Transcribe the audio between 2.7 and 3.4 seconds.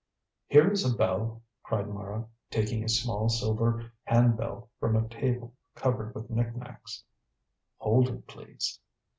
a small